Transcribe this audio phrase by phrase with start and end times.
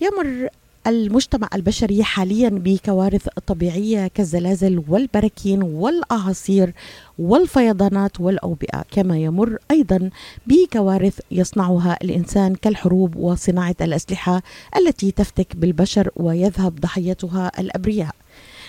[0.00, 0.48] يمر
[0.86, 6.72] المجتمع البشري حاليا بكوارث طبيعية كالزلازل والبراكين والأعاصير
[7.18, 10.10] والفيضانات والأوبئة كما يمر أيضا
[10.46, 14.42] بكوارث يصنعها الإنسان كالحروب وصناعة الأسلحة
[14.76, 18.14] التي تفتك بالبشر ويذهب ضحيتها الأبرياء.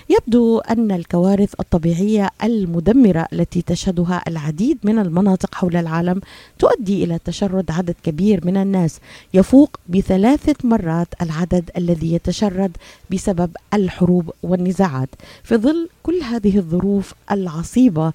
[0.10, 6.22] يبدو أن الكوارث الطبيعية المدمرة التي تشهدها العديد من المناطق حول العالم
[6.60, 9.00] تؤدي إلى تشرد عدد كبير من الناس
[9.34, 12.78] يفوق بثلاثة مرات العدد الذي يتشرد
[13.12, 15.10] بسبب الحروب والنزاعات.
[15.44, 18.14] في ظل كل هذه الظروف العصيبة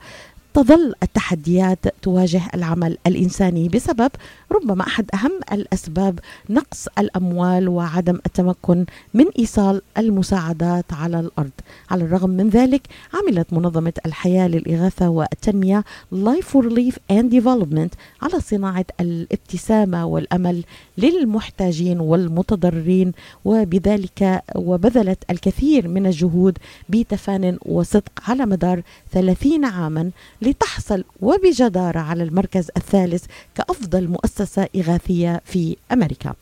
[0.54, 4.10] تظل التحديات تواجه العمل الإنساني بسبب
[4.52, 6.18] ربما أحد أهم الأسباب
[6.50, 11.50] نقص الأموال وعدم التمكن من إيصال المساعدات على الأرض.
[11.90, 12.82] على الرغم من ذلك
[13.14, 17.90] عملت منظمة الحياة للإغاثة والتنمية Life for Relief and Development
[18.22, 20.64] على صناعة الابتسامة والأمل
[20.98, 23.12] للمحتاجين والمتضررين
[23.44, 26.58] وبذلك وبذلت الكثير من الجهود
[26.88, 30.10] بتفان وصدق على مدار 30 عاما
[30.42, 33.24] لتحصل وبجدارة على المركز الثالث
[33.54, 34.35] كأفضل مؤسسة
[34.76, 36.34] إغاثية في أمريكا.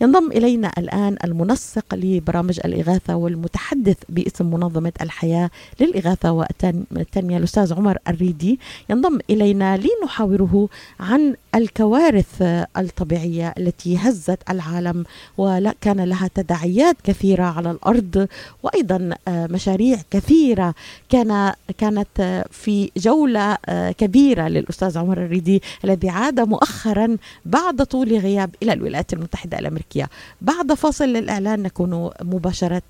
[0.00, 8.58] ينضم إلينا الآن المنسق لبرامج الإغاثة والمتحدث باسم منظمة الحياة للإغاثة والتنمية الأستاذ عمر الريدي.
[8.90, 10.68] ينضم إلينا لنحاوره
[11.00, 12.42] عن الكوارث
[12.76, 15.04] الطبيعية التي هزت العالم
[15.38, 18.28] وكان لها تداعيات كثيرة على الأرض.
[18.62, 20.74] وأيضا مشاريع كثيرة
[21.08, 28.54] كان كانت في جولة آه، كبيرة للأستاذ عمر الريدي الذي عاد مؤخرا بعد طول غياب
[28.62, 30.08] إلى الولايات المتحدة الأمريكية.
[30.40, 32.82] بعد فاصل للإعلان نكون مباشرة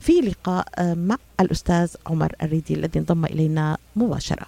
[0.00, 4.46] في لقاء مع الأستاذ عمر الريدي الذي انضم إلينا مباشرة.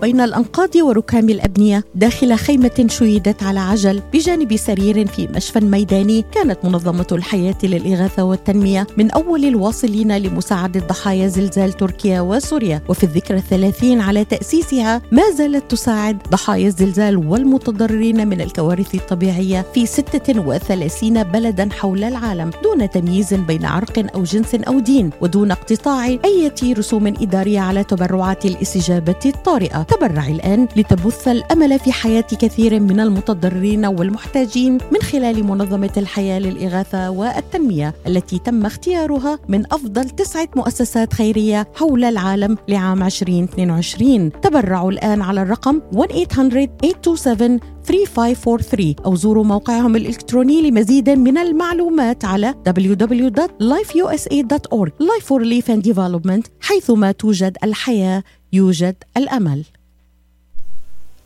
[0.00, 6.24] بين الأنقاض وركام الأبنية داخل خيمة شيدت على عجل بجانب سرير في مشفى ميداني.
[6.32, 12.82] كانت منظمة الحياة للإغاثة والتنمية من أول الواصلين لمساعدة ضحايا زلزال تركيا وسوريا.
[12.88, 19.86] وفي الذكرى الثلاثين على تأسيسها ما زالت تساعد ضحايا الزلزال والمتضررين من الكوارث الطبيعية في
[19.86, 26.52] 36 بلدا حول العالم دون تمييز بين عرق أو جنس أو دين ودون اقتطاع أي
[26.64, 29.87] رسوم إدارية على تبرعات الاستجابة الطارئة.
[29.88, 37.10] تبرع الآن لتبث الأمل في حياة كثير من المتضررين والمحتاجين من خلال منظمة الحياة للإغاثة
[37.10, 45.22] والتنمية التي تم اختيارها من أفضل تسعة مؤسسات خيرية حول العالم لعام 2022 تبرعوا الآن
[45.22, 55.40] على الرقم 1-800-827 3543 أو زوروا موقعهم الإلكتروني لمزيد من المعلومات على www.lifeusa.org Life for
[55.40, 58.22] Relief and Development حيثما توجد الحياة
[58.52, 59.64] يوجد الأمل.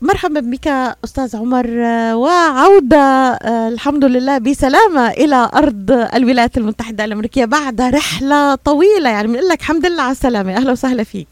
[0.03, 0.67] مرحبا بك
[1.03, 1.67] أستاذ عمر
[2.15, 9.09] وعودة آه، الحمد لله بسلامة إلى أرض الولايات المتحدة الأمريكية بعد رحلة طويلة.
[9.09, 10.55] يعني بنقول لك الحمد لله على السلامة.
[10.55, 11.27] أهلا وسهلا فيك.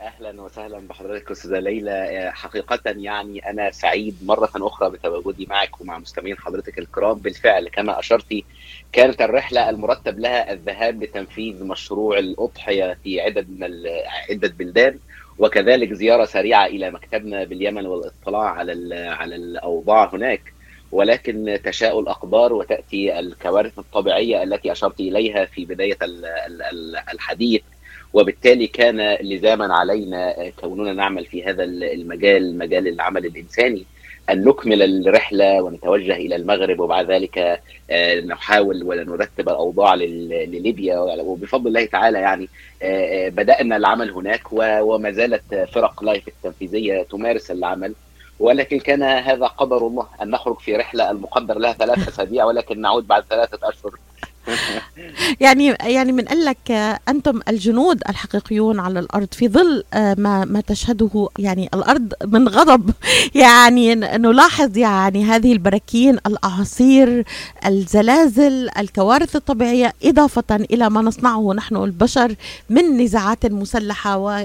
[0.00, 1.90] أهلا وسهلا بحضرتك أستاذة ليلى.
[1.90, 7.14] آه، حقيقه يعني أنا سعيد مرة أخرى بتواجدي معك ومع مستمعين حضرتك الكرام.
[7.14, 8.44] بالفعل كما أشرتي
[8.92, 13.70] كانت الرحلة المرتب لها الذهاب لتنفيذ مشروع الأضحية في عدد من
[14.30, 14.98] عدة بلدان.
[15.38, 20.52] وكذلك زيارة سريعة إلى مكتبنا باليمن والاطلاع على على الأوضاع هناك.
[20.92, 25.98] ولكن تشاء الاقدار وتأتي الكوارث الطبيعية التي أشرت إليها في بداية
[27.12, 27.62] الحديث.
[28.12, 33.84] وبالتالي كان لزاما علينا كوننا نعمل في هذا المجال مجال العمل الإنساني.
[34.30, 40.98] أن نكمل الرحلة ونتوجه إلى المغرب وبعد ذلك آه، نحاول ونرتب الأوضاع لليبيا.
[40.98, 42.48] وبفضل الله تعالى يعني
[42.82, 47.94] آه، آه، بدأنا العمل هناك وما زالت فرق لايف التنفيذية تمارس العمل.
[48.40, 53.06] ولكن كان هذا قدر الله أن نخرج في رحلة المقدر لها ثلاث أسابيع ولكن نعود
[53.06, 53.90] بعد ثلاثة أشهر.
[55.40, 56.70] يعني يعني بنقول لك
[57.08, 62.90] أنتم الجنود الحقيقيون على الأرض في ظل آه، ما ما تشهده يعني الأرض من غضب.
[63.34, 67.24] يعني نلاحظ يعني هذه البراكين الأعاصير
[67.66, 72.34] الزلازل الكوارث الطبيعية إضافة إلى ما نصنعه نحن البشر
[72.70, 74.44] من نزاعات مسلحة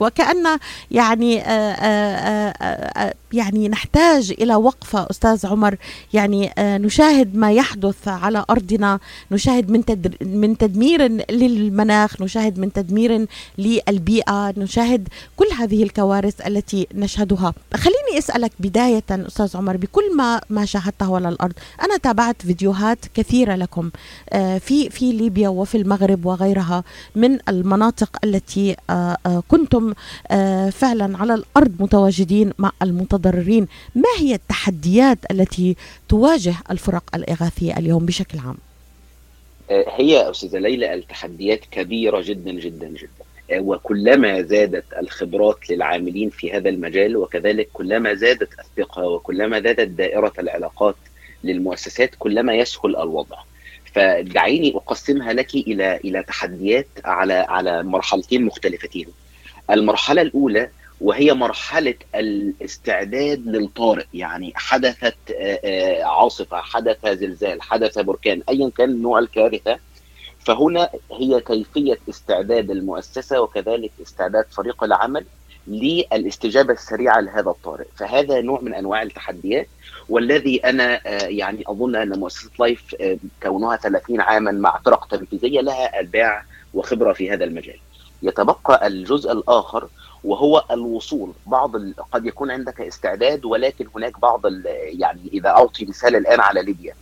[0.00, 0.58] وكأن
[0.90, 5.76] يعني آه، آه، يعني نحتاج إلى وقفه أستاذ عمر.
[6.12, 8.98] يعني نشاهد ما يحدث على أرضنا
[9.30, 9.82] نشاهد من
[10.20, 13.26] من تدمير للمناخ نشاهد من تدمير
[13.58, 17.54] للبيئة نشاهد كل هذه الكوارث التي نشهدها.
[17.74, 21.52] خليني أسألك بداية أستاذ عمر بكل ما ما شاهدته على الأرض
[21.82, 23.90] أنا تابعت فيديوهات كثيرة لكم
[24.30, 26.84] آه، في في ليبيا وفي المغرب وغيرها
[27.16, 29.94] من المناطق التي آه، آه، كنتم
[30.70, 33.23] فعلا على الأرض متواجدين مع المتضررين.
[33.94, 35.76] ما هي التحديات التي
[36.08, 38.56] تواجه الفرق الإغاثية اليوم بشكل عام؟
[39.70, 47.16] هي أستاذة ليلى التحديات كبيرة جدا جدا جدا وكلما زادت الخبرات للعاملين في هذا المجال
[47.16, 50.96] وكذلك كلما زادت الثقة وكلما زادت دائرة العلاقات
[51.44, 53.36] للمؤسسات كلما يسهل الوضع.
[53.94, 59.06] فدعيني أقسمها لك إلى إلى تحديات على على مرحلتين مختلفتين.
[59.70, 60.68] المرحلة الأولى
[61.04, 64.06] وهي مرحلة الاستعداد للطارئ.
[64.14, 65.16] يعني حدثت
[66.02, 69.78] عاصفة حدث زلزال حدث بركان ايا كان نوع الكارثة.
[70.38, 75.24] فهنا هي كيفية استعداد المؤسسة وكذلك استعداد فريق العمل
[75.66, 77.86] للاستجابة السريعة لهذا الطارئ.
[77.96, 79.68] فهذا نوع من أنواع التحديات
[80.08, 82.96] والذي أنا يعني أظن أن مؤسسة لايف
[83.42, 87.78] كونها 30 عاما مع فرق تنفيذية لها أبداع وخبرة في هذا المجال.
[88.22, 89.88] يتبقى الجزء الآخر
[90.24, 91.32] وهو الوصول.
[91.46, 91.94] بعض ال...
[92.12, 94.62] قد يكون عندك استعداد ولكن هناك بعض ال...
[95.00, 96.94] يعني إذا أعطي مثال الآن على ليبيا.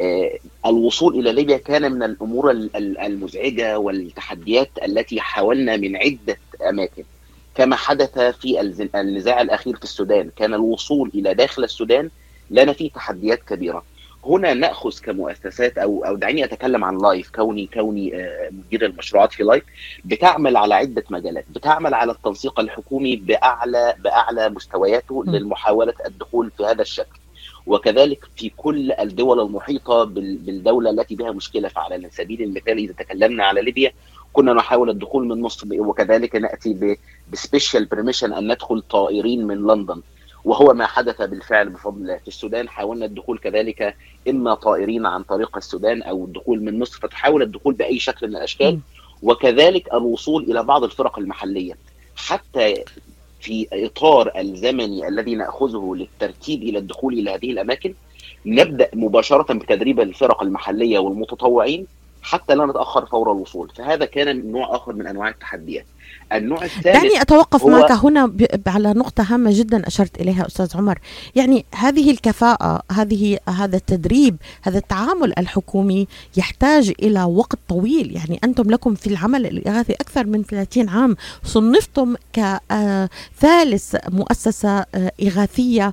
[0.00, 6.38] آه الوصول إلى ليبيا كان من الأمور المزعجة والتحديات التي حاولنا من عدة
[6.68, 7.04] أماكن.
[7.54, 8.60] كما حدث في
[8.94, 10.30] النزاع الأخير في السودان.
[10.36, 12.10] كان الوصول إلى داخل السودان
[12.50, 13.84] لنا فيه تحديات كبيرة.
[14.26, 18.12] هنا نأخذ كمؤسسات أو أو دعيني أتكلم عن لايف كوني كوني
[18.50, 19.64] مدير المشروعات في لايف
[20.04, 26.82] بتعمل على عدة مجالات بتعمل على التنسيق الحكومي باعلى بأعلى مستوياته للمحاولة الدخول في هذا
[26.82, 27.18] الشكل.
[27.66, 33.62] وكذلك في كل الدول المحيطة بالدولة التي بها مشكلة فعلى سبيل المثال إذا تكلمنا على
[33.62, 33.92] ليبيا
[34.32, 36.96] كنا نحاول الدخول من مصر وكذلك نأتي
[37.32, 40.00] ب special permission أن ندخل طائرين من لندن.
[40.44, 42.16] وهو ما حدث بالفعل بفضل الله.
[42.16, 43.96] في السودان حاولنا الدخول كذلك
[44.28, 48.78] إما طائرين عن طريق السودان أو الدخول من مصر فتحاول الدخول بأي شكل من الأشكال
[49.22, 51.76] وكذلك الوصول إلى بعض الفرق المحلية.
[52.16, 52.84] حتى
[53.40, 57.94] في إطار الزمني الذي نأخذه للترتيب إلى الدخول إلى هذه الأماكن
[58.46, 61.86] نبدأ مباشرة بتدريب الفرق المحلية والمتطوعين
[62.22, 63.68] حتى لا نتأخر فور الوصول.
[63.76, 65.86] فهذا كان نوع آخر من أنواع التحديات.
[66.36, 68.32] النوع الثالث دعني أتوقف معك هنا
[68.66, 70.98] على نقطة هامة جدا أشرت إليها أستاذ عمر.
[71.34, 76.06] يعني هذه الكفاءة هذه هذا التدريب هذا التعامل الحكومي
[76.36, 78.16] يحتاج إلى وقت طويل.
[78.16, 81.16] يعني أنتم لكم في العمل الإغاثي أكثر من 30 عام.
[81.44, 84.84] صنفتم كثالث مؤسسة
[85.22, 85.92] إغاثية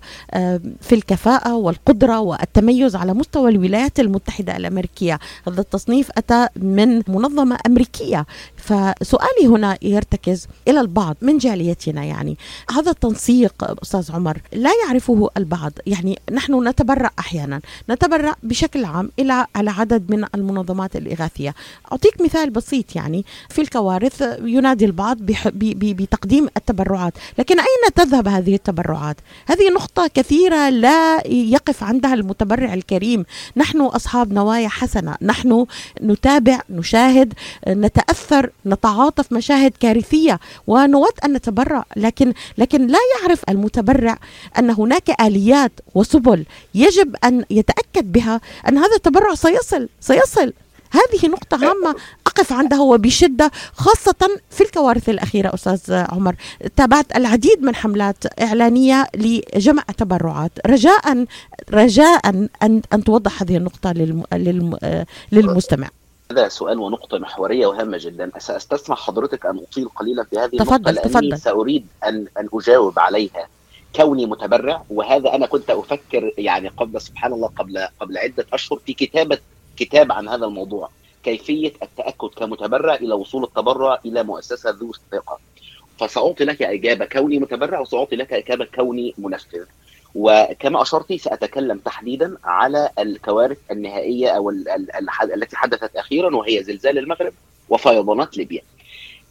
[0.82, 5.20] في الكفاءة والقدرة والتميز على مستوى الولايات المتحدة الأمريكية.
[5.48, 8.26] هذا التصنيف أتى من منظمة أمريكية.
[8.58, 10.29] فسؤالي هنا يرتكز
[10.68, 12.38] إلى البعض من جاليتنا يعني.
[12.72, 15.72] هذا التنسيق أستاذ عمر لا يعرفه البعض.
[15.88, 17.62] يعني نحن نتبرع أحيانا.
[17.90, 21.56] نتبرع بشكل عام إلى على عدد من المنظمات الإغاثية.
[21.92, 23.26] أعطيك مثال بسيط يعني.
[23.50, 27.14] في الكوارث ينادي البعض بتقديم التبرعات.
[27.38, 29.18] لكن أين تذهب هذه التبرعات؟
[29.48, 33.26] هذه نقطة كثيرة لا يقف عندها المتبرع الكريم.
[33.58, 35.16] نحن أصحاب نوايا حسنة.
[35.22, 35.66] نحن
[36.02, 37.34] نتابع نشاهد
[37.68, 39.72] نتأثر نتعاطف مشاهد
[40.20, 44.18] كارثيه ونود أن نتبرع لكن لكن لا يعرف المتبرع
[44.60, 46.46] أن هناك آليات وسبل
[46.76, 50.54] يجب أن يتأكد بها أن هذا التبرع سيصل سيصل.
[50.92, 51.96] هذه نقطة هامة
[52.28, 56.36] أقف عندها وبشدة خاصة في الكوارث الأخيرة أستاذ عمر.
[56.76, 60.52] تابعت العديد من حملات إعلانية لجمع تبرعات.
[60.66, 61.26] رجاء
[61.74, 62.30] رجاء
[62.64, 64.78] أن أن توضح هذه النقطة للم للم
[65.32, 65.90] للمستمع.
[66.32, 68.32] هذا سؤال ونقطة محورية وهامة جدا.
[68.38, 71.38] سأستسمح حضرتك أن أطيل قليلا في هذه تفضل النقطة لأني تفضل.
[71.38, 73.48] سأريد أن أن أجاوب عليها.
[73.96, 78.94] كوني متبرع وهذا أنا كنت أفكر يعني قبل سبحان الله قبل قبل عدة أشهر في
[78.94, 79.38] كتابة
[79.78, 80.90] كتاب عن هذا الموضوع.
[81.24, 85.40] كيفية التأكد كمتبرع إلى وصول التبرع إلى مؤسسة ذو ثقة
[86.00, 89.66] فسأعطي لك إجابة كوني متبرع وسأعطي لك إجابة كوني منفذ.
[90.16, 96.64] وكما أشرت سأتكلم تحديدا على الكوارث النهائية أو ال ال ال التي حدثت أخيرا وهي
[96.64, 97.34] زلزال المغرب
[97.70, 98.62] وفيضانات ليبيا.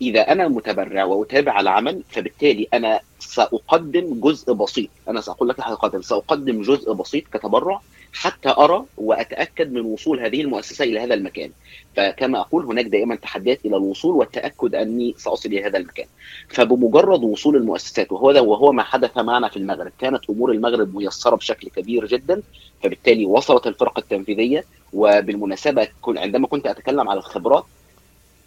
[0.01, 6.63] إذا أنا متبرع وأتابع العمل فبالتالي أنا سأقدم جزء بسيط، أنا سأقول لك حقيقه سأقدم
[6.63, 7.81] جزء بسيط كتبرع
[8.13, 11.51] حتى أرى وأتأكد من وصول هذه المؤسسة إلى هذا المكان.
[11.97, 16.07] فكما أقول هناك دائما تحديات إلى الوصول والتأكد أني سأصل إلى هذا المكان.
[16.49, 21.37] فبمجرد وصول المؤسسات وهو ده وهو ما حدث معنا في المغرب، كانت أمور المغرب ميسرة
[21.37, 22.43] بشكل كبير جدا،
[22.83, 27.65] فبالتالي وصلت الفرقة التنفيذية وبالمناسبة عندما كنت أتكلم على الخبرات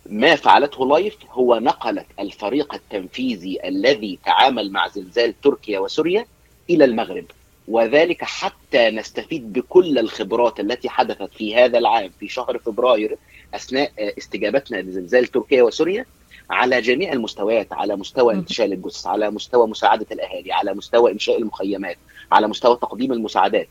[0.06, 6.26] ما فعلته لايف هو نقلت الفريق التنفيذي الذي تعامل مع زلزال تركيا وسوريا
[6.70, 7.26] إلى المغرب
[7.68, 13.18] وذلك حتى نستفيد بكل الخبرات التي حدثت في هذا العام في شهر فبراير
[13.54, 16.06] أثناء استجابتنا لزلزال تركيا وسوريا
[16.50, 21.98] على جميع المستويات على مستوى انتشال الجثث على مستوى مساعدة الأهالي على مستوى إنشاء المخيمات
[22.32, 23.68] على مستوى تقديم المساعدات.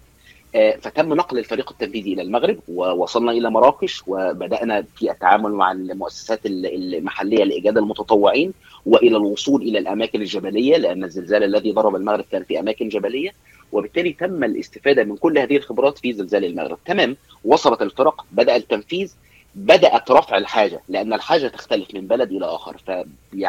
[0.81, 7.45] فتم نقل الفريق التنفيذي إلى المغرب ووصلنا إلى مراكش وبدأنا في التعامل مع المؤسسات المحلية
[7.45, 8.53] لإيجاد المتطوعين
[8.87, 13.31] وإلى الوصول إلى الأماكن الجبلية لأن الزلزال الذي ضرب المغرب كان في أماكن جبلية.
[13.73, 16.79] وبالتالي تم الاستفادة من كل هذه الخبرات في زلزال المغرب.
[16.85, 19.15] تمام وصلت الفرق بدأ التنفيذ
[19.55, 22.77] بدأت رفع الحاجة لأن الحاجة تختلف من بلد إلى آخر.
[22.87, 22.91] ف...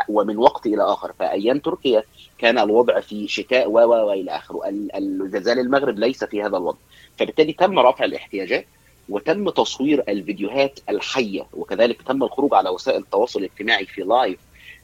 [0.09, 1.13] ومن وقت إلى آخر.
[1.19, 2.03] فأيام تركيا
[2.37, 4.61] كان الوضع في شتاء و و وإلى آخره.
[4.95, 6.77] الزلزال المغرب ليس في هذا الوضع.
[7.17, 8.65] فبالتالي تم رفع الاحتياجات
[9.09, 14.39] وتم تصوير الفيديوهات الحية وكذلك تم الخروج على وسائل التواصل الاجتماعي في لايف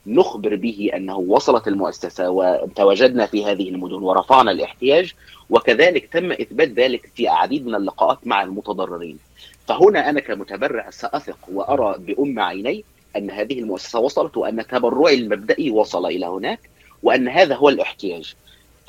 [0.08, 5.14] نخبر به أنه وصلت المؤسسة وتواجدنا في هذه المدن ورفعنا الاحتياج
[5.50, 9.20] وكذلك تم إثبات ذلك في عديد من اللقاءات مع المتضررين.
[9.68, 12.84] فهنا أنا كمتبرع سأثق وأرى بأم عيني
[13.18, 16.60] أن هذه المؤسسة وصلت وأن تبرعي المبدئي وصل إلى هناك
[17.04, 18.36] وأن هذا هو الاحتياج.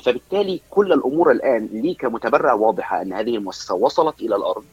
[0.03, 4.63] فبالتالي كل الأمور الآن لي كمتبرع واضحة أن هذه المؤسسة وصلت إلى الأرض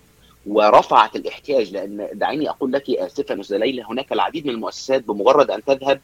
[0.47, 5.65] ورفعت الاحتياج لأن دعيني أقول لك اسفا أستاذ ليلى هناك العديد من المؤسسات بمجرد أن
[5.65, 6.01] تذهب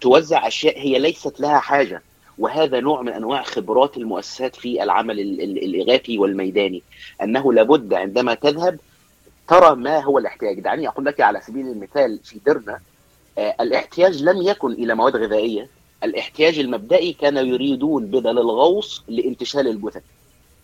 [0.00, 2.02] توزع أشياء هي ليست لها حاجة.
[2.38, 6.82] وهذا نوع من أنواع خبرات المؤسسات في العمل الإغاثي والميداني
[7.22, 8.78] أنه لابد عندما تذهب
[9.48, 10.60] ترى ما هو الاحتياج.
[10.60, 12.80] دعيني أقول لك على سبيل المثال في درنا
[13.38, 15.68] آه الاحتياج لم يكن إلى مواد غذائية
[16.04, 20.02] الاحتياج المبدئي كان يريدون بدل الغوص لانتشال الجثث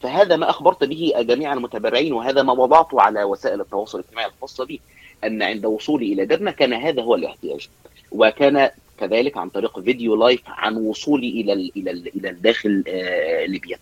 [0.03, 4.81] فهذا ما أخبرت به جميع المتبرعين وهذا ما وضعته على وسائل التواصل الاجتماعي الخاصه بي
[5.25, 7.69] أن عند وصولي إلى درنا كان هذا هو الاحتياج.
[8.13, 12.85] وكان كذلك عن طريق فيديو لايف عن وصولي إلى ال إلى ال إلى داخل
[13.49, 13.79] ليبيا.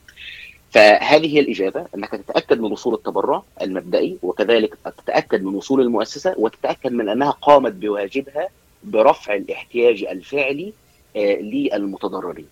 [0.71, 6.93] فهذه هي الإجابة أنك تتأكد من وصول التبرع المبدئي وكذلك تتأكد من وصول المؤسسة وتتأكد
[6.93, 8.49] من أنها قامت بواجبها
[8.85, 10.73] برفع الاحتياج الفعلي
[11.17, 12.47] للمتضررين.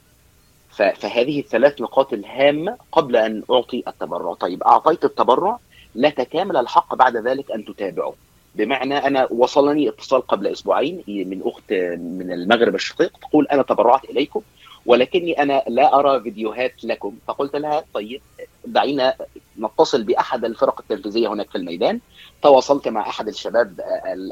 [0.79, 4.35] فهذه الثلاث نقاط الهامة قبل أن أعطي التبرع.
[4.35, 5.59] طيب أعطيت التبرع
[5.95, 8.15] لا تكامل الحق بعد ذلك أن تتابعه.
[8.55, 14.41] بمعنى أنا وصلني اتصال قبل أسبوعين من أخت من المغرب الشقيق تقول أنا تبرعت إليكم
[14.87, 17.15] ولكني أنا لا أرى فيديوهات لكم.
[17.27, 18.21] فقلت لها طيب
[18.65, 19.15] دعينا
[19.59, 22.01] نتصل بأحد الفرق التنفيذيه هناك في الميدان.
[22.43, 23.81] تواصلت مع أحد الشباب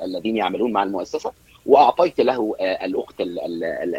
[0.03, 1.33] الذين يعملون مع المؤسسة.
[1.67, 3.15] وأعطيت له الأخت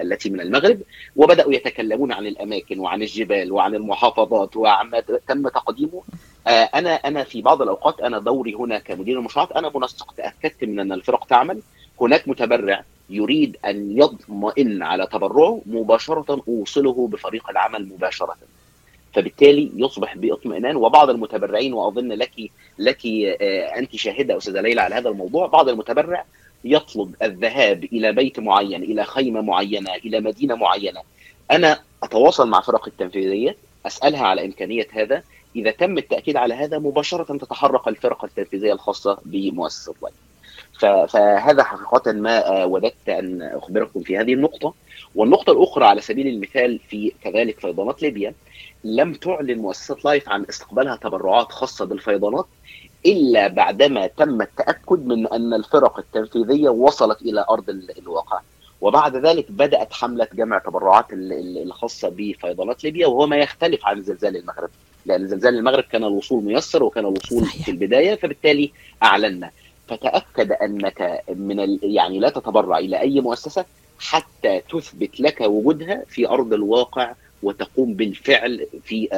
[0.02, 0.80] التي من المغرب
[1.16, 6.04] وبدأوا يتكلمون عن الأماكن وعن الجبال وعن المحافظات وعما تم تقديمه.
[6.48, 10.92] أنا أنا في بعض الأوقات أنا دوري هنا كمدير المشروعات أنا منسق تاكدت من أن
[10.92, 11.62] الفرق تعمل.
[12.02, 18.36] هناك متبرع يريد أن يطمئن على تبرعه مباشرة أوصله بفريق العمل مباشرة.
[19.14, 20.76] فبالتالي يصبح باطمئنان.
[20.76, 23.06] وبعض المتبرعين وأظن لك لك
[23.78, 26.26] أنت شاهدة أستاذة ليلى على هذا الموضوع بعض المتبرع
[26.64, 31.02] يطلب الذهاب إلى بيت معين إلى خيمة معينة إلى مدينة معينة.
[31.52, 35.24] أنا أتواصل مع فرق التنفيذية أسألها على إمكانية هذا.
[35.56, 40.16] إذا تم التأكيد على هذا مباشرة تتحرك الفرق التنفيذية الخاصة بمؤسسة لايف
[41.10, 44.74] فهذا حقيقة ما وددت أن أخبركم في هذه النقطة.
[45.16, 48.34] والنقطة الأخرى على سبيل المثال في كذلك فيضانات ليبيا
[48.84, 52.46] لم تعلن مؤسسة لايف عن استقبالها تبرعات خاصة بالفيضانات.
[53.06, 58.40] إلا بعدما تم التأكد من أن الفرق التنفيذية وصلت إلى أرض الواقع
[58.82, 64.70] وبعد ذلك بدأت حملة جمع تبرعات الخاصة بفيضانات ليبيا وهو ما يختلف عن زلزال المغرب
[65.06, 67.66] لأن زلزال المغرب كان الوصول ميسر وكان الوصول صحيح.
[67.66, 68.72] في البداية فبالتالي
[69.04, 69.52] أعلنا
[69.88, 71.80] فتأكد أنك من ال...
[71.84, 73.66] يعني لا تتبرع إلى أي مؤسسة
[74.00, 77.14] حتى تثبت لك وجودها في أرض الواقع
[77.44, 79.10] وتقوم بالفعل في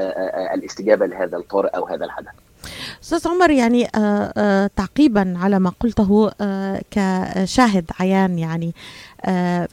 [0.54, 2.32] الاستجابة لهذا الطارئ أو هذا الحدث.
[3.14, 6.32] أستاذ عمر يعني آآ آآ تعقيبا على ما قلته
[6.92, 8.74] كشاهد عيان يعني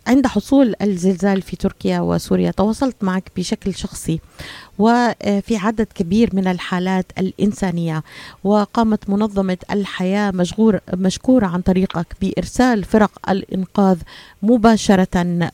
[0.06, 4.20] عند حصول الزلزال في تركيا وسوريا تواصلت معك بشكل شخصي
[4.78, 8.02] وفي عدد كبير من الحالات الإنسانية
[8.44, 13.98] وقامت منظمة الحياة مشغور مشكورة عن طريقك بإرسال فرق الإنقاذ
[14.42, 15.50] مباشرة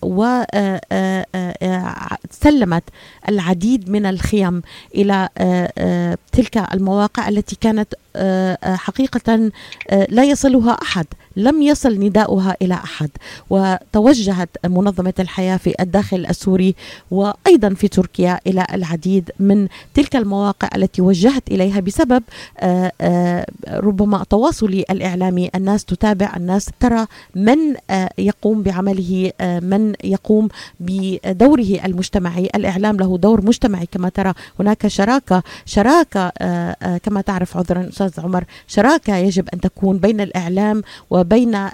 [1.62, 2.84] وسلمت
[3.28, 4.62] العديد من الخيم
[4.94, 5.28] إلى
[6.32, 7.94] تلك المواقع التي كانت
[8.64, 9.50] حقيقة
[10.08, 11.06] لا يصلها أحد.
[11.36, 13.10] لم يصل نداؤها إلى أحد
[13.50, 16.74] وتوجهت منظمة الحياة في الداخل السوري
[17.10, 22.22] وأيضا في تركيا إلى العديد من تلك المواقع التي وجهت إليها بسبب
[23.68, 27.58] ربما تواصلي الاعلامي الناس تتابع الناس ترى من
[28.18, 30.48] يقوم بعمله من يقوم
[30.80, 32.48] بدوره المجتمعي.
[32.54, 34.32] الإعلام له دور مجتمعي كما ترى.
[34.60, 36.28] هناك شراكة شراكة
[36.98, 41.68] كما تعرف عذرا أستاذ عمر شراكة يجب أن تكون بين الإعلام و وبين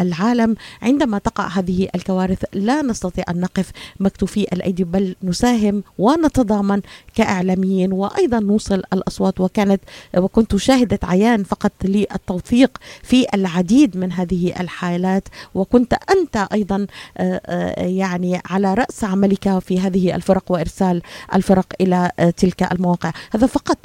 [0.00, 0.54] العالم.
[0.82, 6.80] عندما تقع هذه الكوارث لا نستطيع أن نقف مكتوفي الأيدي بل نساهم ونتضامن
[7.14, 9.40] كإعلاميين وأيضا نوصل الأصوات.
[9.40, 9.80] وكانت
[10.16, 15.28] وكنت شاهدة عيان فقط للتوثيق في العديد من هذه الحالات.
[15.54, 16.86] وكنت أنت أيضا
[17.18, 21.02] آه، آه، يعني على رأس عملك في هذه الفرق وإرسال
[21.34, 23.12] الفرق إلى آه، تلك المواقع.
[23.30, 23.78] هذا فقط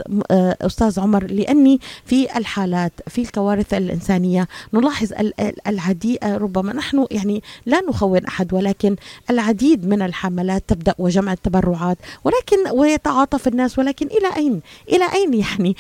[0.62, 4.48] أستاذ عمر لأني في الحالات في الكوارث الإنسانية
[4.80, 5.14] نلاحظ
[5.68, 8.96] العديد ربما نحن يعني لا نخون أحد ولكن
[9.30, 15.76] العديد من الحملات تبدأ وجمع التبرعات ولكن ويتعاطف الناس ولكن إلى أين؟ إلى أين يعني؟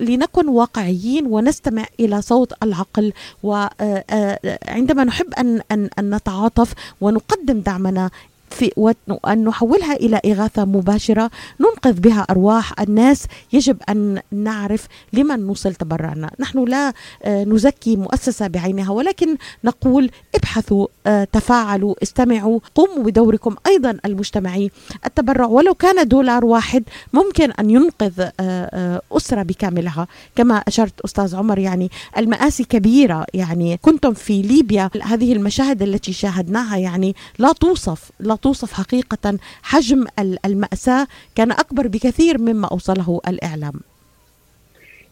[0.00, 8.10] لنكن واقعيين ونستمع إلى صوت العقل وعندما نحب أن أن أن نتعاطف ونقدم دعمنا
[8.50, 11.30] في وأن نحولها إلى إغاثة مباشرة
[11.60, 13.26] ننقذ بها أرواح الناس.
[13.52, 16.30] يجب أن نعرف لمن نوصل تبرعنا.
[16.38, 16.92] نحن لا
[17.22, 23.56] آه، نزكي مؤسسة بعينها ولكن نقول ابحثوا آه، تفاعلوا استمعوا قوموا بدوركم.
[23.66, 24.70] أيضا المجتمعي
[25.06, 30.06] التبرع ولو كان دولار واحد ممكن أن ينقذ آه، أسرة بكاملها.
[30.36, 33.26] كما أشرت أستاذ عمر يعني المآسي كبيرة.
[33.34, 34.90] يعني كنتم في ليبيا.
[35.02, 40.06] هذه المشاهد التي شاهدناها يعني لا توصف لا توصف حقيقة حجم
[40.44, 43.80] المأساة كان أكبر بكثير مما أوصله الإعلام.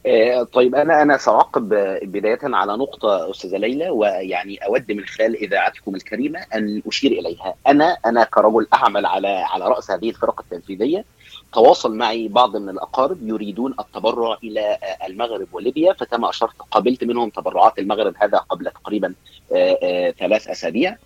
[0.06, 1.68] آه، طيب أنا أنا سأعقب
[2.02, 7.54] بداية على نقطة أستاذة ليلى ويعني أود من خلال إذاعتكم الكريمة أن أشير إليها.
[7.66, 11.04] أنا أنا كرجل أعمل على على رأس هذه الفرق التنفيذية.
[11.52, 17.78] تواصل معي بعض من الأقارب يريدون التبرع إلى المغرب وليبيا فكما أشرت قبلت منهم تبرعات
[17.78, 19.14] المغرب هذا قبل تقريبا
[19.52, 20.96] آه، آه، ثلاث أسابيع.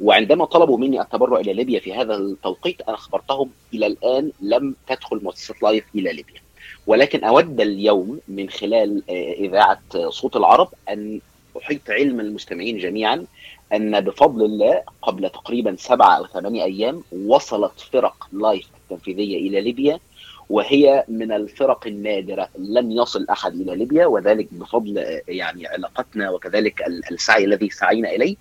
[0.00, 5.20] وعندما طلبوا مني التبرع إلى ليبيا في هذا التوقيت أنا اخبرتهم إلى الآن لم تدخل
[5.22, 6.40] مؤسسة لايف إلى ليبيا.
[6.86, 11.20] ولكن أود اليوم من خلال آه، إذاعة صوت العرب أن
[11.56, 13.26] أحيط علم المستمعين جميعا
[13.72, 20.00] أن بفضل الله قبل تقريبا سبعه أو ثمانيه أيام وصلت فرق لايف التنفيذية إلى ليبيا
[20.50, 26.82] وهي من الفرق النادرة لم يصل أحد إلى ليبيا وذلك بفضل آه، يعني علاقتنا وكذلك
[27.10, 28.36] السعي الذي سعينا إليه.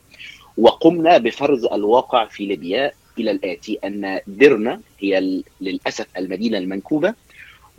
[0.57, 7.13] وقمنا بفرز الواقع في ليبيا إلى الآتي أن درنا هي للأسف المدينة المنكوبة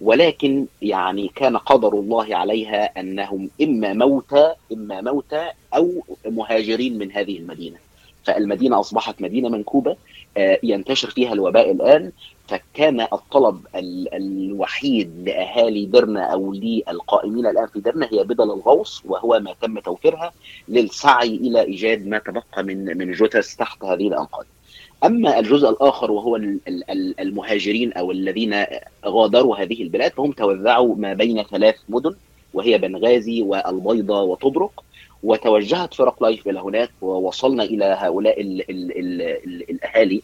[0.01, 7.39] ولكن يعني كان قدر الله عليها أنهم إما موتى إما موتى أو مهاجرين من هذه
[7.39, 7.77] المدينة.
[8.25, 9.97] فالمدينة أصبحت مدينة منكوبة
[10.37, 12.13] آه، ينتشر فيها الوباء الآن
[12.49, 13.67] فكان الطلب
[14.15, 20.33] الوحيد لأهالي درنا أو للقائمين الآن في درنا هي بدل الغوص وهو ما تم توفيرها
[20.69, 24.47] للسعي إلى إيجاد ما تبقى من من جثث تحت هذه الأنقاض.
[25.05, 26.37] أما الجزء الآخر وهو
[27.21, 28.65] المهاجرين أو الذين
[29.07, 32.15] غادروا هذه البلاد فهم توزعوا ما بين ثلاث مدن
[32.55, 34.85] وهي بنغازي والبيضة وطبرق
[35.23, 40.23] وتوجهت فرق لايف إلى هناك ووصلنا إلى هؤلاء ال ال ال ال الأهالي.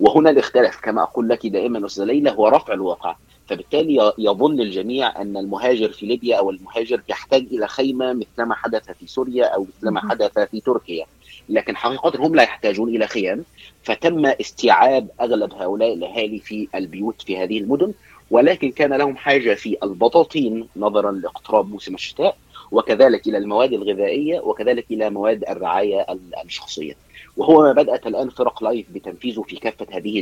[0.00, 3.16] وهنا الاختلاف كما أقول لك دائما أستاذة ليلى هو رفع الواقع.
[3.46, 9.06] فبالتالي يظن الجميع أن المهاجر في ليبيا أو المهاجر يحتاج إلى خيمة مثلما حدث في
[9.06, 11.06] سوريا أو مثلما حدث في تركيا.
[11.48, 13.44] لكن حقيقة هم لا يحتاجون إلى خيام.
[13.82, 17.92] فتم استيعاب أغلب هؤلاء الأهالي في البيوت في هذه المدن.
[18.30, 22.36] ولكن كان لهم حاجة في البطاطين نظرا لاقتراب موسم الشتاء.
[22.70, 26.06] وكذلك إلى المواد الغذائية وكذلك إلى مواد الرعاية
[26.44, 26.94] الشخصية.
[27.36, 30.20] وهو ما بدأت الآن فرق لايف بتنفيذه في كافة هذه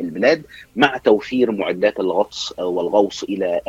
[0.00, 0.42] البلاد
[0.76, 3.60] مع توفير معدات الغطس والغوص إلى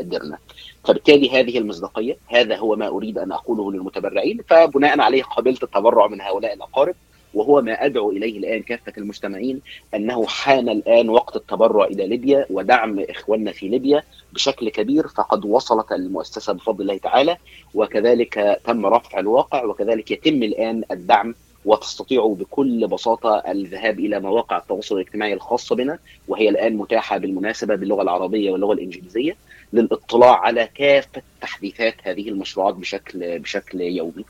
[0.00, 0.38] درنا.
[0.84, 6.20] فبالتالي هذه المصداقية هذا هو ما أريد أن أقوله للمتبرعين فبناء عليه قبلت التبرع من
[6.20, 6.94] هؤلاء الأقارب
[7.34, 9.60] وهو ما أدعو إليه الآن كافة المجتمعين
[9.94, 15.92] أنه حان الآن وقت التبرع إلى ليبيا ودعم إخواننا في ليبيا بشكل كبير فقد وصلت
[15.92, 17.36] المؤسسة بفضل الله تعالى
[17.74, 24.94] وكذلك تم رفع الواقع وكذلك يتم الآن الدعم وتستطيعوا بكل بساطة الذهاب إلى مواقع التواصل
[24.94, 29.36] الاجتماعي الخاصه بنا وهي الآن متاحة بالمناسبة باللغة العربية واللغة الإنجليزية
[29.72, 34.24] للاطلاع على كافة تحديثات هذه المشروعات بشكل بشكل يومي.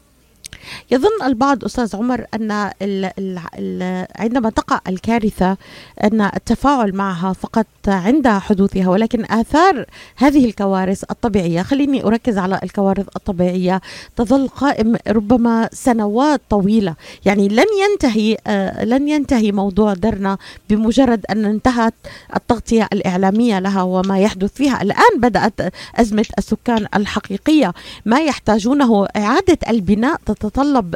[0.90, 5.56] يظن البعض أستاذ عمر أن ال ال ال عندما تقع الكارثة
[6.04, 13.06] أن التفاعل معها فقط عند حدوثها ولكن آثار هذه الكوارث الطبيعية خليني أركز على الكوارث
[13.16, 13.80] الطبيعية
[14.16, 16.94] تظل قائم ربما سنوات طويلة.
[17.24, 20.38] يعني لن ينتهي آه لن ينتهي موضوع درنا
[20.70, 21.94] بمجرد أن انتهت
[22.36, 24.82] التغطية الإعلامية لها وما يحدث فيها.
[24.82, 27.74] الآن بدأت أزمة السكان الحقيقية.
[28.06, 30.53] ما يحتاجونه إعادة البناء تتطلب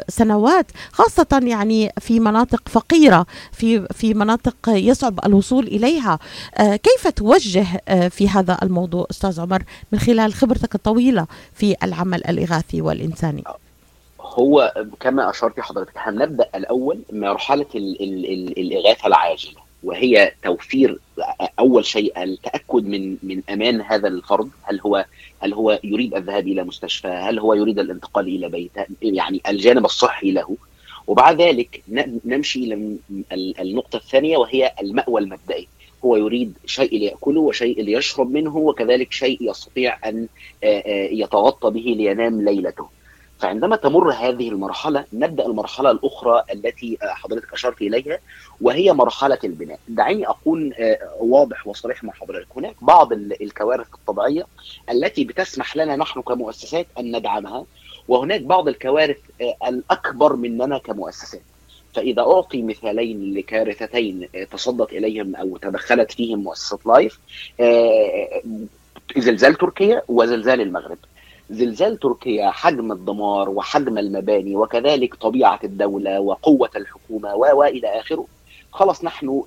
[0.08, 6.18] سنوات خاصة يعني في مناطق فقيرة في في مناطق يصعب الوصول إليها.
[6.54, 12.26] آه، كيف توجه آه، في هذا الموضوع أستاذ عمر من خلال خبرتك الطويلة في العمل
[12.26, 13.44] الإغاثي والإنساني؟
[14.20, 19.67] هو كما أشرت حضرتك هنبدأ الأول مرحلة ال ال ال الإغاثة العاجلة.
[19.82, 20.98] وهي توفير
[21.58, 24.50] أول شيء التاكد من من أمان هذا الفرد.
[24.62, 25.04] هل هو
[25.40, 30.30] هل هو يريد الذهاب إلى مستشفى؟ هل هو يريد الانتقال إلى بيته يعني الجانب الصحي
[30.30, 30.56] له.
[31.06, 31.82] وبعد ذلك
[32.24, 32.96] نمشي إلى
[33.60, 35.68] النقطة الثانية وهي المأوى المبدئي.
[36.04, 40.28] هو يريد شيء ليأكله وشيء ليشرب منه وكذلك شيء يستطيع أن
[41.12, 42.97] يتغطى به لينام ليلته.
[43.38, 48.18] فعندما تمر هذه المرحلة نبدأ المرحلة الأخرى التي حضرتك أشرت إليها
[48.60, 49.78] وهي مرحلة البناء.
[49.88, 50.72] دعيني أكون
[51.20, 52.46] واضح وصريح مع حضرتك.
[52.56, 54.46] هناك بعض الكوارث الطبيعية
[54.90, 57.64] التي بتسمح لنا نحن كمؤسسات أن ندعمها
[58.08, 59.18] وهناك بعض الكوارث
[59.66, 61.42] الأكبر مننا كمؤسسات.
[61.94, 67.18] فإذا أعطي مثالين لكارثتين تصدت إليهم أو تدخلت فيهم مؤسسة لايف
[69.16, 70.98] زلزال تركيا وزلزال المغرب.
[71.50, 78.26] زلزال تركيا حجم الدمار وحجم المباني وكذلك طبيعة الدولة وقوة الحكومة وإلى آخره.
[78.72, 79.42] خلاص نحن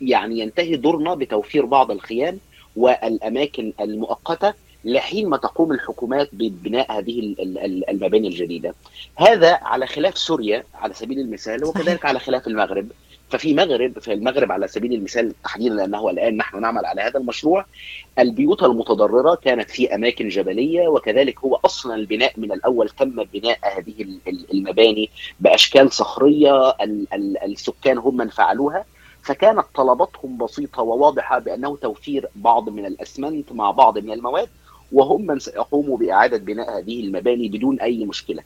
[0.00, 2.38] يعني ينتهي دورنا بتوفير بعض الخيام
[2.76, 7.34] والأماكن المؤقتة لحين ما تقوم الحكومات ببناء هذه
[7.88, 8.74] المباني الجديدة.
[9.16, 12.88] هذا على خلاف سوريا على سبيل المثال وكذلك على خلاف المغرب.
[13.30, 17.64] ففي مغرب في المغرب على سبيل المثال تحديدا لأنه الآن نحن نعمل على هذا المشروع
[18.18, 24.18] البيوت المتضررة كانت في أماكن جبلية وكذلك هو أصلا البناء من الأول تم بناء هذه
[24.52, 26.74] المباني بأشكال صخرية
[27.44, 28.84] السكان هم من فعلوها
[29.22, 34.48] فكانت طلباتهم بسيطة وواضحة بأنه توفير بعض من الأسمنت مع بعض من المواد
[34.92, 38.42] وهم من سيقوموا بإعادة بناء هذه المباني بدون أي مشكلة.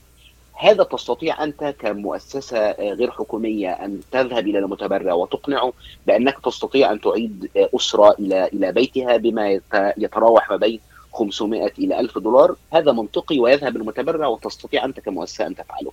[0.56, 5.72] هذا تستطيع أنت كمؤسسة غير حكومية أن تذهب إلى المتبرع وتقنعه
[6.06, 9.60] بأنك تستطيع أن تعيد أسرة إلى إلى بيتها بما
[9.96, 10.80] يتراوح ما بين
[11.12, 15.92] 500 إلى 1000 دولار، هذا منطقي ويذهب المتبرع وتستطيع أنت كمؤسسة أن تفعله.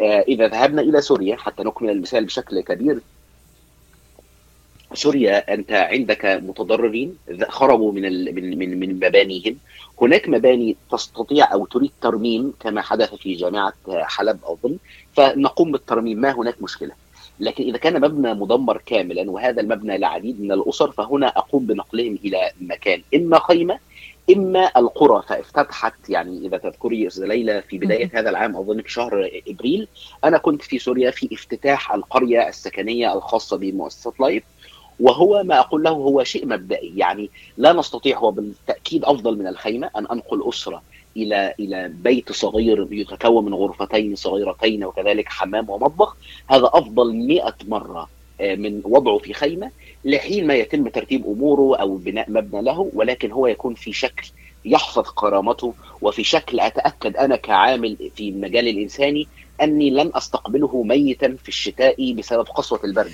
[0.00, 3.00] إذا ذهبنا إلى سوريا حتى نكمل المثال بشكل كبير.
[4.94, 7.16] سوريا أنت عندك متضررين
[7.48, 9.56] خرجوا من من من من مبانيهم.
[10.02, 14.76] هناك مباني تستطيع أو تريد ترميم كما حدث في جامعة حلب اظن
[15.16, 16.18] فنقوم بالترميم.
[16.18, 16.92] ما هناك مشكلة؟
[17.40, 22.50] لكن إذا كان مبنى مدمر كاملا وهذا المبنى لعديد من الأسر فهنا أقوم بنقلهم إلى
[22.60, 23.02] مكان.
[23.14, 23.78] إما خيمة
[24.36, 25.22] إما القرى.
[25.28, 29.88] فافتتحت يعني إذا تذكري ليلى في بداية هذا العام اظن في شهر إبريل
[30.24, 34.42] أنا كنت في سوريا في افتتاح القرية السكنية الخاصة بمؤسسة لايف
[35.00, 36.92] وهو ما أقول له هو شيء مبدئي.
[36.96, 40.82] يعني لا نستطيع هو بالتأكيد أفضل من الخيمة أن أنقل أسرة
[41.16, 46.16] إلى إلى بيت صغير يتكون من غرفتين صغيرتين وكذلك حمام ومطبخ.
[46.48, 48.08] هذا أفضل 100 مرة
[48.40, 49.70] من وضعه في خيمة
[50.04, 54.30] لحين ما يتم ترتيب أموره أو بناء مبنى له ولكن هو يكون في شكل
[54.64, 59.28] يحفظ كرامته وفي شكل أتأكد أنا كعامل في المجال الإنساني
[59.62, 63.12] أني لن أستقبله ميتا في الشتاء بسبب قسوة البرد.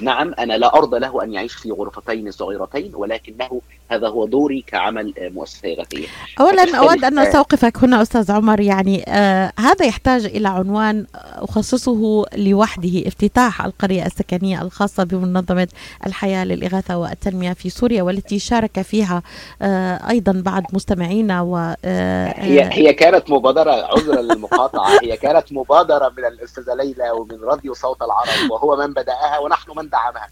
[0.00, 5.14] نعم أنا لا أرضى له أن يعيش في غرفتين صغيرتين ولكنه هذا هو دوري كعمل
[5.20, 6.06] مؤسسة إغاثية
[6.40, 13.02] أولا أود أن أستوقفك هنا أستاذ عمر يعني آه هذا يحتاج إلى عنوان أخصصه لوحده
[13.06, 15.68] افتتاح القرية السكنية الخاصة بمنظمة
[16.06, 19.22] الحياة للإغاثة والتنمية في سوريا والتي شارك فيها
[19.62, 26.12] آه أيضا بعض مستمعينا و آه هي هي كانت مبادرة عذرا للمقاطعة هي كانت مبادرة
[26.18, 30.28] من الأستاذة ليلى ومن راديو صوت العرب وهو من بدأها ونحن من 打吧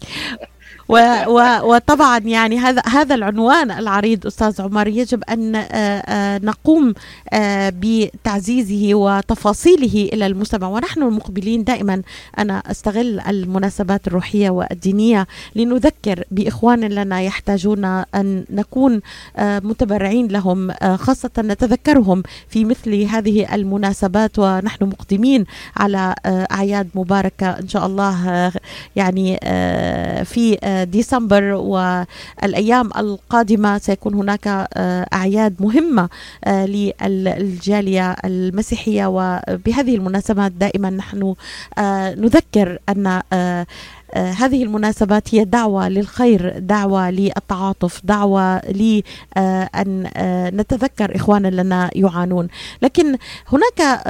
[0.87, 0.95] و
[1.27, 5.65] و وطبعا يعني هذا هذا العنوان العريض أستاذ عمر يجب أن
[6.45, 6.93] نقوم
[7.79, 12.01] بتعزيزه وتفاصيله إلى المجتمع ونحن المقبلين دائما
[12.39, 19.01] أنا أستغل المناسبات الروحية والدينية لنذكر بإخوان لنا يحتاجون أن نكون
[19.39, 24.39] متبرعين لهم خاصة نتذكرهم في مثل هذه المناسبات.
[24.39, 25.45] ونحن مقدمين
[25.77, 28.51] على أعياد مباركة إن شاء الله
[28.95, 29.37] يعني
[30.25, 30.52] في
[30.83, 34.67] ديسمبر والأيام القادمة سيكون هناك
[35.13, 36.09] أعياد مهمة
[36.47, 39.05] للجالية المسيحية.
[39.05, 41.35] وبهذه المناسبات دائما نحن
[42.17, 43.21] نذكر أن
[44.15, 50.09] هذه المناسبات هي دعوة للخير دعوة للتعاطف دعوة لأن
[50.55, 52.47] نتذكر إخوانا لنا يعانون.
[52.81, 54.03] لكن هناك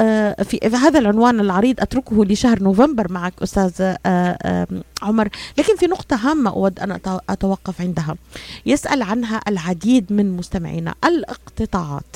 [0.43, 3.95] في هذا العنوان العريض أتركه لشهر نوفمبر معك أستاذ
[5.01, 5.29] عمر.
[5.57, 8.15] لكن في نقطة هامة أود أن أتوقف عندها.
[8.65, 10.93] يسأل عنها العديد من مستمعينا.
[11.05, 12.15] الاقتطاعات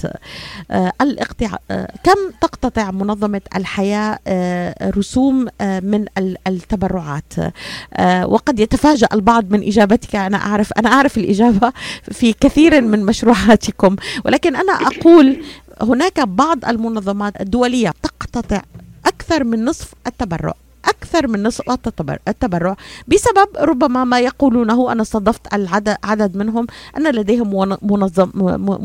[1.02, 1.60] الاقتطاع
[2.04, 4.20] كم تقتطع منظمة الحياة
[4.84, 6.06] رسوم من
[6.48, 7.34] التبرعات؟
[8.26, 10.16] وقد يتفاجأ البعض من إجابتك.
[10.16, 11.74] أنا أعرف أنا أعرف الإجابة
[12.12, 13.96] في كثير من مشروعاتكم.
[14.26, 15.44] ولكن أنا أقول
[15.82, 18.62] هناك بعض المنظمات الدولية تقتطع
[19.06, 20.54] أكثر من نصف التبرع
[20.86, 21.62] أكثر من نصف
[22.28, 22.76] التبرع
[23.08, 28.32] بسبب ربما ما يقولونه أنا استضفت العدد عدد منهم أن لديهم منظم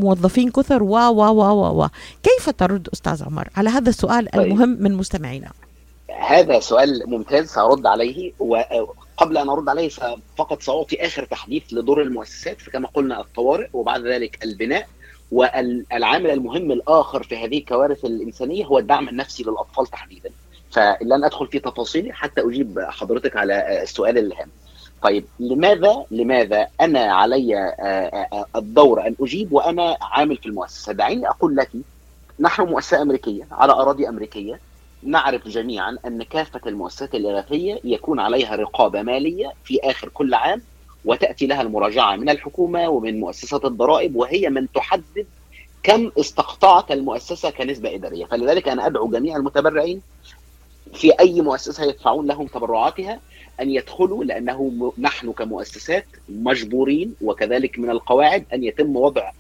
[0.03, 1.89] موظفين كثر و و و و.
[2.23, 4.43] كيف ترد أستاذ عمر؟ على هذا السؤال طيب.
[4.43, 5.51] المهم من مستمعينا.
[6.19, 9.89] هذا سؤال ممتاز سأرد عليه وقبل أن أرد عليه
[10.37, 14.89] فقط سأعطي آخر تحديث لدور المؤسسات فكما قلنا الطوارئ وبعد ذلك البناء
[15.33, 20.31] والعامل المهم الآخر في هذه الكوارث الإنسانية هو الدعم النفسي للأطفال تحديدا.
[20.71, 24.49] فلن أدخل في تفاصيل حتى أجيب حضرتك على السؤال الهام.
[25.03, 27.67] طيب لماذا لماذا أنا علي آه،
[28.33, 31.71] آه، الدور أن أجيب وأنا عامل في المؤسسة؟ دعيني أقول لك
[32.41, 34.61] نحن مؤسسة أمريكية على أراضي أمريكية.
[35.03, 40.63] نعرف جميعا أن كافة المؤسسات الاغاثيه يكون عليها رقابة مالية في آخر كل عام
[41.05, 45.27] وتأتي لها المراجعة من الحكومة ومن مؤسسه الضرائب وهي من تحدد
[45.83, 48.25] كم استقطعت المؤسسة كنسبة إدارية.
[48.25, 50.03] فلذلك أنا أدعو جميع المتبرعين
[50.95, 53.21] في أي مؤسسة يدفعون لهم تبرعاتها
[53.61, 59.31] أن يدخلوا لأنه نحن كمؤسسات مجبورين وكذلك من القواعد أن يتم وضع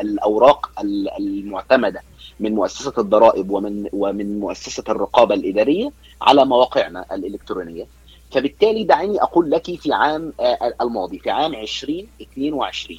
[0.00, 0.70] الأوراق
[1.18, 2.02] المعتمدة.
[2.40, 5.92] من مؤسسة الضرائب ومن ومن مؤسسة الرقابة الإدارية
[6.22, 7.86] على مواقعنا الإلكترونية.
[8.30, 12.98] فبالتالي دعيني أقول لك في عام آه، الماضي في عام 2022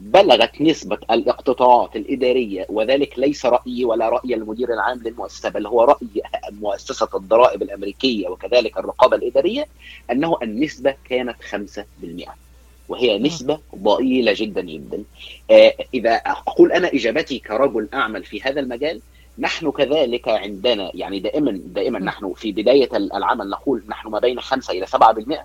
[0.00, 6.22] بلغت نسبة الاقتطاعات الإدارية وذلك ليس رأيي ولا رأي المدير العام للمؤسسة بل هو رأي
[6.50, 9.66] مؤسسة الضرائب الأمريكية وكذلك الرقابة الإدارية
[10.10, 12.28] أنه النسبة كانت 5%
[12.88, 15.02] وهي نسبة ضئيلة جدا جدا.
[15.50, 19.00] آه إذا أقول أنا إجابتي كرجل أعمل في هذا المجال
[19.38, 24.72] نحن كذلك عندنا يعني دائما دائما نحن في بداية العمل نقول نحن ما بين 5
[24.72, 25.38] إلى 7%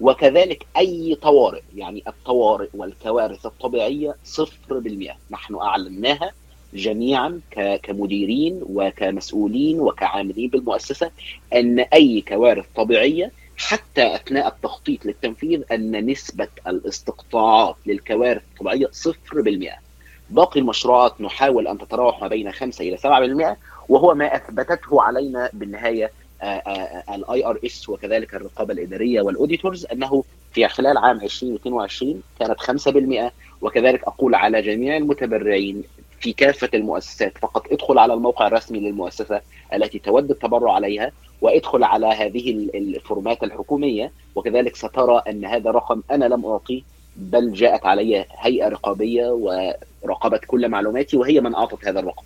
[0.00, 5.14] وكذلك أي طوارئ يعني الطوارئ والكوارث الطبيعية صفر بالمئة.
[5.30, 6.32] نحن أعلناها
[6.74, 7.40] جميعا
[7.82, 11.10] كمديرين وكمسؤولين وكعاملين بالمؤسسة
[11.54, 18.42] أن أي كوارث طبيعية حتى أثناء التخطيط للتنفيذ أن نسبة الاستقطاعات للكوارث
[18.90, 19.76] صفر بالمئة.
[20.30, 23.56] باقي المشروعات نحاول أن تتراوح ما بين 5 إلى 7%
[23.88, 26.10] وهو ما أثبتته علينا بالنهاية
[27.14, 34.04] ال IRS وكذلك الرقابة الإدارية وال auditors أنه في خلال عام 2022 كانت 5% وكذلك
[34.04, 35.82] أقول على جميع المتبرعين
[36.24, 39.40] في كافة المؤسسات فقط ادخل على الموقع الرسمي للمؤسسة
[39.74, 46.24] التي تود التبرع عليها وادخل على هذه الفورمات الحكومية وكذلك سترى أن هذا رقم أنا
[46.24, 46.82] لم اعطيه
[47.16, 49.28] بل جاءت علي هيئة رقابية
[50.02, 52.22] وراقبت كل معلوماتي وهي من أعطت هذا الرقم.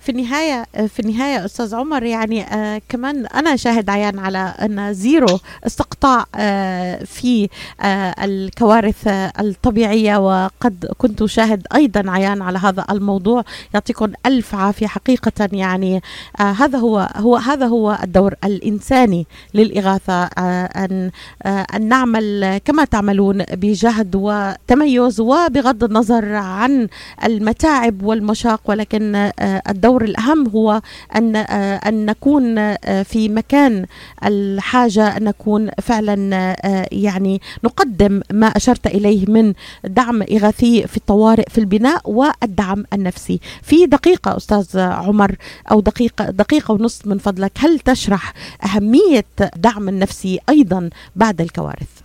[0.00, 5.40] في النهاية في النهاية أستاذ عمر يعني آه كمان أنا شاهد عيان على أن zero
[5.66, 7.48] استقطاع آه في
[7.80, 9.08] آه الكوارث
[9.40, 13.44] الطبيعية وقد كنت شاهد أيضا عيان على هذا الموضوع.
[13.74, 16.02] يعطيكم ألف عافية حقيقة يعني
[16.40, 21.10] آه هذا هو هو هذا هو الدور الإنساني للإغاثة آه أن
[21.42, 26.88] آه أن نعمل كما تعملون بجهد وتميز وبغض النظر عن
[27.24, 29.30] المتاعب والمشاق ولكن
[29.68, 30.80] الدور الأهم هو
[31.16, 33.86] أن آه، أن نكون آه، في مكان
[34.24, 41.50] الحاجة أن نكون فعلا آه، يعني نقدم ما أشرت إليه من دعم إغاثي في الطوارئ
[41.50, 43.40] في البناء والدعم النفسي.
[43.62, 45.36] في دقيقة أستاذ عمر
[45.70, 48.32] أو دقيقة دقيقة ونصف من فضلك هل تشرح
[48.64, 49.24] أهمية
[49.56, 52.03] دعم النفسي أيضا بعد الكوارث؟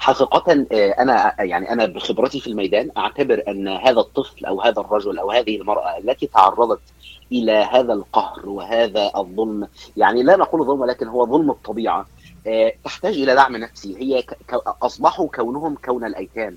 [0.00, 5.18] حقيقة آه، أنا يعني أنا بخبرتي في الميدان أعتبر أن هذا الطفل أو هذا الرجل
[5.18, 6.80] أو هذه المرأة التي تعرضت
[7.32, 12.06] إلى هذا القهر وهذا الظلم يعني لا نقول ظلم ولكن هو ظلم الطبيعة
[12.46, 13.96] آه، تحتاج إلى دعم نفسي.
[13.98, 14.24] هي
[14.82, 16.56] أصبحوا كونهم كون الأيتام.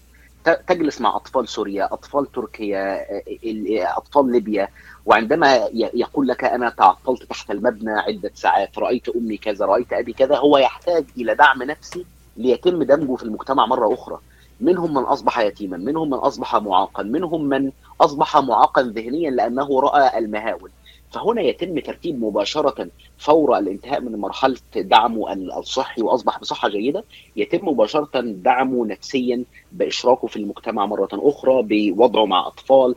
[0.68, 4.68] تجلس مع أطفال سوريا أطفال تركيا آه، أطفال ليبيا
[5.06, 10.38] وعندما يقول لك أنا تعطلت تحت المبنى عدة ساعات رأيت أمي كذا رأيت أبي كذا
[10.38, 12.06] هو يحتاج إلى دعم نفسي
[12.38, 14.20] ليتم دمجه في المجتمع مرة أخرى.
[14.62, 20.20] منهم من أصبح يتيما منهم من أصبح معاقا منهم من أصبح معاقا ذهنيا لأنه رأى
[20.20, 20.72] المهاول
[21.12, 27.04] فهنا يتم ترتيب مباشرة فور الانتهاء من مرحلة دعمه الصحي وأصبح بصحة جيدة.
[27.36, 32.96] يتم مباشرة دعمه نفسيا بإشراكه في المجتمع مرة أخرى بوضعه مع أطفال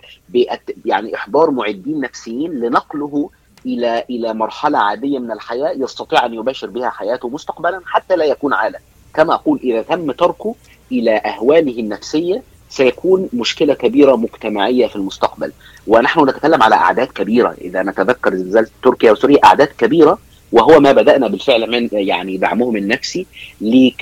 [0.85, 3.31] يعني إحضار معدين نفسيين لنقله
[3.67, 8.55] إلى إلى مرحلة عادية من الحياة يستطيع أن يباشر بها حياته مستقبلا حتى لا يكون
[8.55, 8.81] عالم.
[9.17, 10.55] كما أقول إذا تم تركه
[10.93, 15.53] إلى أهواله النفسية سيكون مشكلة كبيرة مجتمعية في المستقبل.
[15.87, 17.55] ونحن نتكلم على أعداد كبيرة.
[17.61, 20.19] إذا نتذكر زلزال تركيا وسوريا أعداد كبيرة
[20.53, 23.27] وهو ما بدأنا بالفعل من يعني دعمهم النفسي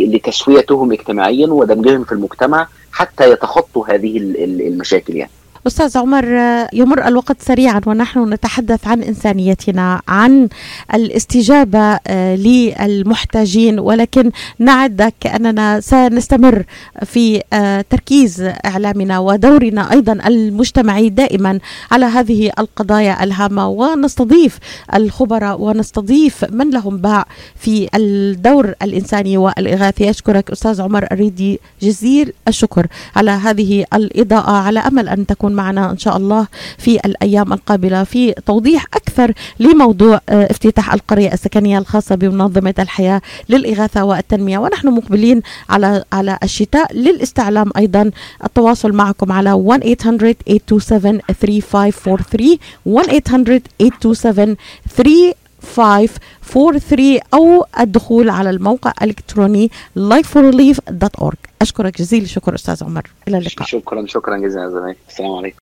[0.00, 5.30] لتسويتهم اجتماعيا ودمجهم في المجتمع حتى يتخطوا هذه المشاكل يعني.
[5.66, 6.24] أستاذ عمر
[6.72, 10.48] يمر الوقت سريعا ونحن نتحدث عن إنسانيتنا عن
[10.94, 16.64] الاستجابة آه، للمحتاجين ولكن نعد كأننا سنستمر
[17.04, 21.58] في آه، تركيز إعلامنا ودورنا أيضا المجتمعي دائما
[21.90, 23.68] على هذه القضايا الهامة.
[23.68, 24.58] ونستضيف
[24.94, 30.10] الخبراء ونستضيف من لهم باع في الدور الإنساني والإغاثي.
[30.10, 34.50] أشكرك أستاذ عمر الريدي جزيل الشكر على هذه الإضاءة.
[34.50, 36.46] على أمل أن تكون معنا إن شاء الله
[36.78, 44.04] في الأيام القابلة في توضيح أكثر لموضوع آه، افتتاح القرية السكنية الخاصة بمنظمة الحياة للإغاثة
[44.04, 44.58] والتنمية.
[44.58, 48.10] ونحن مقبلين على على الشتاء للاستعلام أيضا.
[48.44, 50.24] التواصل معكم على 1 800
[55.64, 62.54] 827 3543 1 800 827 3543 أو الدخول على الموقع الإلكتروني lifeforrelief.org أشكرك جزيل الشكر
[62.54, 63.10] أستاذ عمر.
[63.28, 63.68] إلى اللقاء.
[63.68, 65.52] شكرا شكرا جزيلا السلام عليكم.